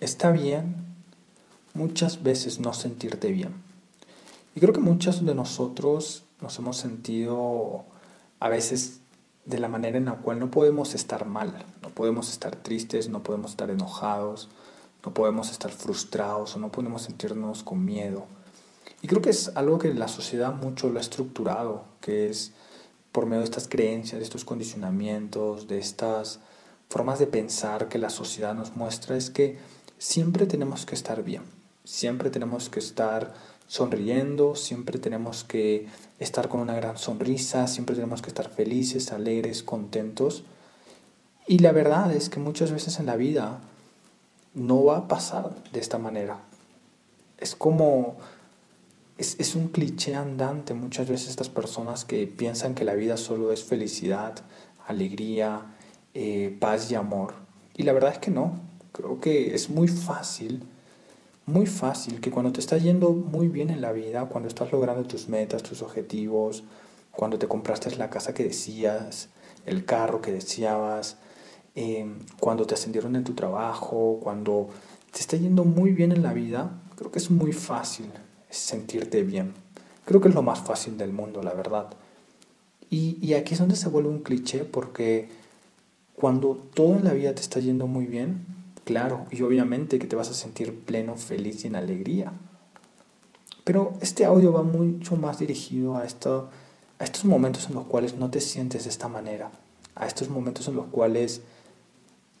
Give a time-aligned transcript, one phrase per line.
[0.00, 0.76] está bien
[1.74, 3.54] muchas veces no sentirte bien.
[4.54, 7.84] Y creo que muchos de nosotros nos hemos sentido
[8.40, 9.00] a veces
[9.44, 13.22] de la manera en la cual no podemos estar mal, no podemos estar tristes, no
[13.22, 14.48] podemos estar enojados,
[15.04, 18.26] no podemos estar frustrados o no podemos sentirnos con miedo.
[19.00, 22.52] Y creo que es algo que la sociedad mucho lo ha estructurado, que es
[23.12, 26.40] por medio de estas creencias, de estos condicionamientos, de estas
[26.88, 29.58] formas de pensar que la sociedad nos muestra, es que
[29.98, 31.42] siempre tenemos que estar bien,
[31.84, 33.34] siempre tenemos que estar
[33.66, 35.86] sonriendo, siempre tenemos que
[36.18, 40.44] estar con una gran sonrisa, siempre tenemos que estar felices, alegres, contentos.
[41.46, 43.60] Y la verdad es que muchas veces en la vida
[44.54, 46.40] no va a pasar de esta manera.
[47.38, 48.16] Es como,
[49.18, 53.64] es, un cliché andante muchas veces estas personas que piensan que la vida solo es
[53.64, 54.34] felicidad,
[54.86, 55.74] alegría,
[56.14, 57.34] eh, paz y amor.
[57.76, 58.58] Y la verdad es que no.
[58.92, 60.62] Creo que es muy fácil,
[61.46, 65.04] muy fácil que cuando te está yendo muy bien en la vida, cuando estás logrando
[65.04, 66.64] tus metas, tus objetivos,
[67.10, 69.28] cuando te compraste la casa que decías,
[69.66, 71.16] el carro que deseabas,
[71.80, 74.68] Em, cuando te ascendieron en tu trabajo, cuando
[75.12, 78.06] te está yendo muy bien en la vida, creo que es muy fácil
[78.50, 79.54] sentirte bien.
[80.04, 81.86] Creo que es lo más fácil del mundo, la verdad.
[82.90, 85.28] Y, y aquí es donde se vuelve un cliché porque
[86.16, 88.44] cuando todo en la vida te está yendo muy bien,
[88.88, 92.32] claro, y obviamente que te vas a sentir pleno, feliz y en alegría.
[93.62, 96.48] Pero este audio va mucho más dirigido a, esto,
[96.98, 99.50] a estos momentos en los cuales no te sientes de esta manera,
[99.94, 101.42] a estos momentos en los cuales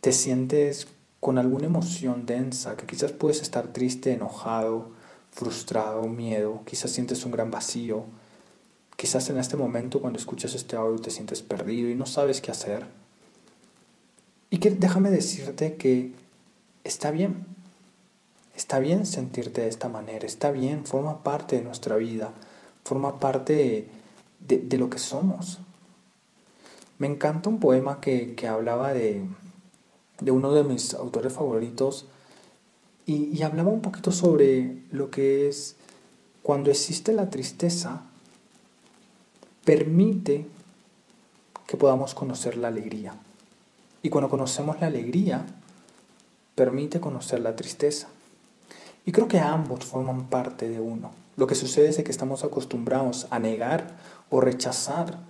[0.00, 0.88] te sientes
[1.20, 4.92] con alguna emoción densa, que quizás puedes estar triste, enojado,
[5.32, 8.06] frustrado, miedo, quizás sientes un gran vacío,
[8.96, 12.50] quizás en este momento cuando escuchas este audio te sientes perdido y no sabes qué
[12.50, 12.86] hacer.
[14.48, 16.18] Y que déjame decirte que
[16.90, 17.46] está bien,
[18.54, 22.32] está bien sentirte de esta manera, está bien, forma parte de nuestra vida,
[22.84, 23.88] forma parte
[24.40, 25.60] de, lo que somos.
[26.98, 29.24] Me encanta un poema que hablaba de,
[30.20, 32.06] de uno de mis autores favoritos
[33.06, 35.76] y, hablaba un poquito sobre lo que es
[36.42, 38.02] cuando existe la tristeza,
[39.64, 40.46] permite
[41.66, 43.14] que podamos conocer la alegría.
[44.02, 45.44] Y cuando conocemos la alegría,
[46.60, 48.08] permite conocer la tristeza.
[49.06, 51.10] Y creo que ambos forman parte de uno.
[51.38, 53.96] Lo que sucede es que estamos acostumbrados a negar
[54.28, 55.20] o rechazar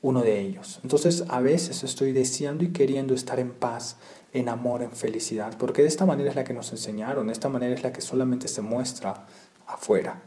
[0.00, 0.78] uno de ellos.
[0.84, 3.96] Entonces a veces estoy deseando y queriendo estar en paz,
[4.32, 7.48] en amor, en felicidad, porque de esta manera es la que nos enseñaron, de esta
[7.48, 9.26] manera es la que solamente se muestra
[9.66, 10.22] afuera.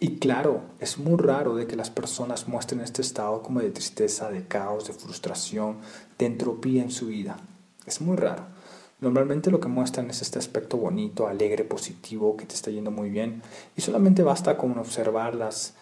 [0.00, 4.30] Y claro, es muy raro de que las personas muestren este estado como de tristeza,
[4.30, 5.76] de caos, de frustración,
[6.18, 7.36] de entropía en su vida.
[7.84, 8.56] Es muy raro.
[9.00, 13.10] Normalmente lo que muestran es este aspecto bonito, alegre, positivo, que te está yendo muy
[13.10, 13.42] bien.
[13.76, 15.74] Y solamente basta con observar las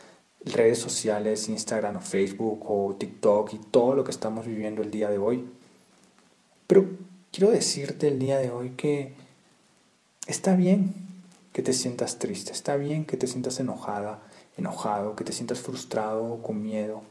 [0.45, 5.09] redes sociales, Instagram o Facebook o TikTok y todo lo que estamos viviendo el día
[5.09, 5.45] de hoy.
[6.67, 6.87] Pero
[7.33, 9.15] quiero decirte el día de hoy que
[10.27, 10.95] está bien
[11.53, 14.21] que te sientas triste, está bien que te sientas enojada,
[14.59, 17.03] enojado, que te sientas frustrado o con miedo.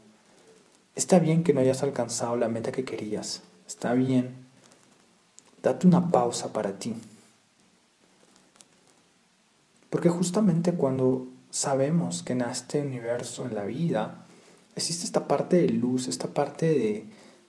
[0.94, 4.45] Está bien que no hayas alcanzado la meta que querías, está bien.
[5.66, 6.94] Date una pausa para ti.
[9.90, 14.26] Porque justamente cuando sabemos que en este universo, en la vida,
[14.76, 17.06] existe esta parte de luz, esta parte de,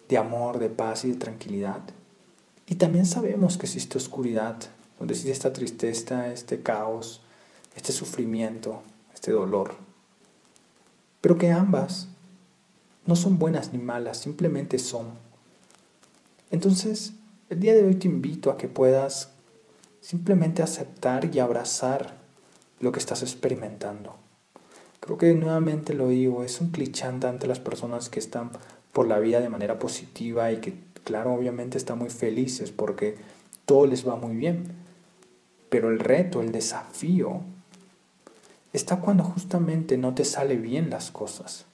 [0.10, 1.82] de amor, de paz y de tranquilidad.
[2.66, 4.58] Y también sabemos que existe oscuridad,
[4.98, 7.22] donde existe esta tristeza, este caos,
[7.76, 8.82] este sufrimiento,
[9.14, 9.76] este dolor.
[11.22, 12.08] Pero que ambas
[13.06, 15.06] no son buenas ni malas, simplemente son.
[16.50, 17.14] Entonces,
[17.50, 19.32] el día de hoy te invito a que puedas
[20.02, 22.18] simplemente aceptar y abrazar
[22.80, 24.18] lo que estás experimentando.
[25.00, 28.52] Creo que nuevamente lo digo, es un cliché ante las personas que están
[28.92, 30.74] por la vida de manera positiva y que,
[31.06, 33.16] claro, obviamente están muy felices porque
[33.66, 34.74] todo les va muy bien.
[35.70, 37.42] Pero el reto, el desafío,
[38.74, 41.66] está cuando justamente no te sale bien las cosas.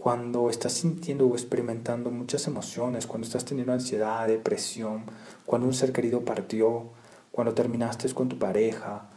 [0.00, 5.04] Cuando estás sintiendo o experimentando muchas emociones, cuando estás teniendo ansiedad, depresión,
[5.44, 6.84] cuando un ser querido partió,
[7.30, 9.10] cuando terminaste con tu pareja,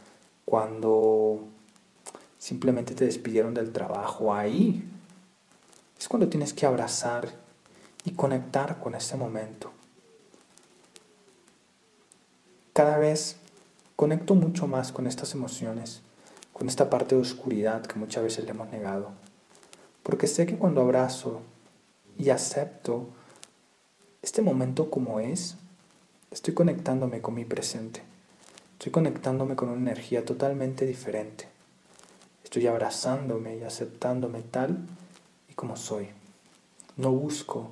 [0.44, 1.40] cuando
[2.36, 4.84] simplemente te despidieron del trabajo, ahí
[5.98, 7.30] es cuando tienes que abrazar
[8.04, 9.72] y conectar con ese momento.
[12.74, 13.36] Cada vez
[13.96, 16.02] conecto mucho más con estas emociones,
[16.52, 19.12] con esta parte de oscuridad que muchas veces le hemos negado.
[20.04, 21.40] Porque sé que cuando abrazo
[22.16, 23.08] y acepto
[24.22, 25.56] este momento como es,
[26.34, 28.02] Estoy conectándome con mi presente.
[28.72, 31.46] Estoy conectándome con una energía totalmente diferente.
[32.42, 34.84] Estoy abrazándome y aceptándome tal
[35.48, 36.08] y como soy.
[36.96, 37.70] No busco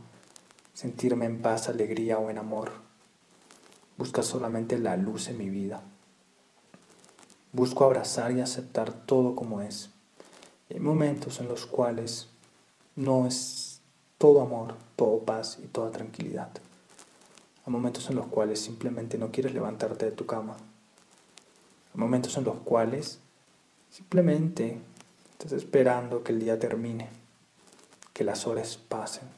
[0.75, 2.71] sentirme en paz, alegría o en amor.
[3.99, 5.83] Busca solamente la luz en mi vida.
[7.53, 9.91] Busco abrazar y aceptar todo como es.
[10.71, 12.29] Hay momentos en los cuales
[12.97, 13.81] no es
[14.19, 16.51] todo amor, todo paz y toda tranquilidad.
[17.65, 20.55] Hay momentos en los cuales simplemente no quieres levantarte de tu cama.
[20.55, 23.19] Hay momentos en los cuales
[23.91, 24.79] simplemente
[25.33, 27.09] estás esperando que el día termine,
[28.13, 29.29] que las horas pasen.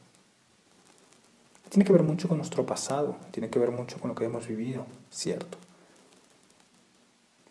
[1.69, 4.47] Tiene que ver mucho con nuestro pasado, tiene que ver mucho con lo que hemos
[4.47, 5.57] vivido, cierto.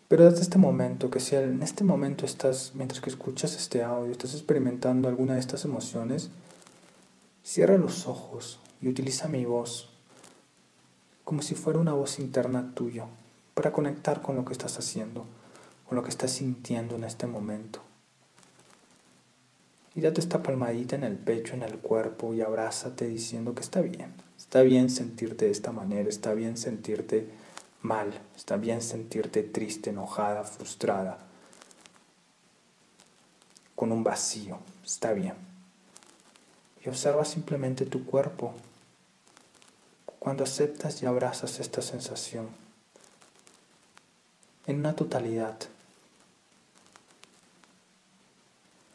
[0.07, 4.11] Pero desde este momento, que sea en este momento estás, mientras que escuchas este audio,
[4.11, 6.29] estás experimentando alguna de estas emociones,
[7.43, 9.89] cierra los ojos y utiliza mi voz
[11.25, 13.07] como si fuera una voz interna tuya,
[13.55, 15.25] para conectar con lo que estás haciendo,
[15.87, 17.81] con lo que estás sintiendo en este momento.
[19.95, 23.81] Y date esta palmadita en el pecho, en el cuerpo y abrázate diciendo que está
[23.81, 24.13] bien.
[24.37, 27.27] Está bien sentirte de esta manera, está bien sentirte
[27.85, 31.19] mal, está bien sentirte triste, enojada, frustrada,
[33.75, 35.35] con un vacío, está bien.
[36.83, 38.53] Y observa simplemente tu cuerpo,
[40.19, 42.49] cuando aceptas y abrazas esta sensación
[44.65, 45.57] en una totalidad.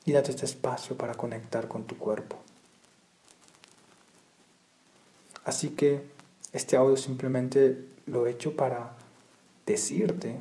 [0.05, 2.37] Y date este espacio para conectar con tu cuerpo.
[5.45, 6.20] Así que
[6.53, 8.93] este audio simplemente lo he hecho para
[9.67, 10.37] decirte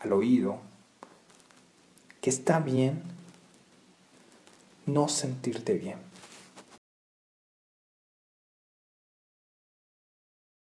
[0.00, 0.58] al oído
[2.20, 3.02] que está bien
[4.86, 5.98] no sentirte bien.